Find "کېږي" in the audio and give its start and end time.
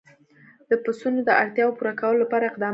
2.61-2.69